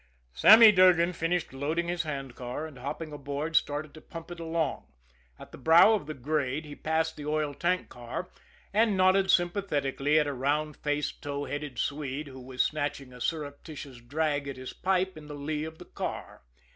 Sammy 0.33 0.71
Durgan 0.71 1.13
finished 1.13 1.53
loading 1.53 1.87
his 1.87 2.01
handcar, 2.01 2.65
and, 2.65 2.79
hopping 2.79 3.13
aboard, 3.13 3.55
started 3.55 3.93
to 3.93 4.01
pump 4.01 4.31
it 4.31 4.39
along. 4.39 4.87
At 5.37 5.51
the 5.51 5.59
brow 5.59 5.93
of 5.93 6.07
the 6.07 6.15
grade 6.15 6.65
he 6.65 6.75
passed 6.75 7.15
the 7.17 7.27
oil 7.27 7.53
tank 7.53 7.87
car, 7.89 8.31
and 8.73 8.97
nodded 8.97 9.29
sympathetically 9.29 10.17
at 10.17 10.25
a 10.25 10.33
round 10.33 10.75
faced, 10.77 11.21
tow 11.21 11.45
headed 11.45 11.77
Swede 11.77 12.29
who 12.29 12.41
was 12.41 12.63
snatching 12.63 13.13
a 13.13 13.21
surreptitious 13.21 13.97
drag 14.01 14.47
at 14.47 14.57
his 14.57 14.73
pipe 14.73 15.17
in 15.19 15.27
the 15.27 15.35
lee 15.35 15.65
of 15.65 15.77
the 15.77 15.85
car. 15.85 16.41